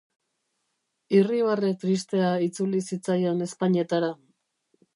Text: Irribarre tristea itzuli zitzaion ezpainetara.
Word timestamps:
Irribarre 1.17 1.69
tristea 1.85 2.31
itzuli 2.47 2.81
zitzaion 2.93 3.47
ezpainetara. 3.49 4.13